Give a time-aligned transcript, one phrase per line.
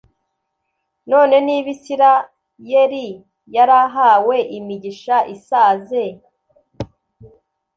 [1.09, 3.07] None niba Isiraeli
[3.55, 6.03] yarahawe imigisha isaze,